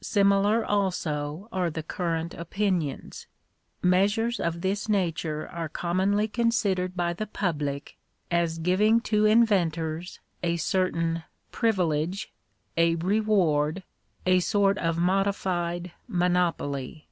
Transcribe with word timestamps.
Similar 0.00 0.64
also 0.64 1.48
are 1.52 1.70
the 1.70 1.84
current 1.84 2.34
opinions. 2.34 3.28
Measures 3.82 4.40
of 4.40 4.60
this 4.60 4.88
nature 4.88 5.46
are 5.48 5.68
commonly 5.68 6.26
considered 6.26 6.96
by 6.96 7.12
the 7.12 7.28
public 7.28 7.96
as 8.28 8.58
giving 8.58 9.00
to 9.02 9.26
inventors 9.26 10.18
a 10.42 10.56
certain" 10.56 11.22
privilege," 11.52 12.32
a" 12.76 12.96
reward," 12.96 13.84
a 14.26 14.40
sort 14.40 14.76
of 14.78 14.98
modified" 14.98 15.92
monopoly." 16.08 17.06